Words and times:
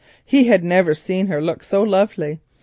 He 0.25 0.45
had 0.45 0.63
never 0.63 0.95
seen 0.95 1.27
her 1.27 1.39
look 1.43 1.61
so 1.61 1.83
lovely. 1.83 2.39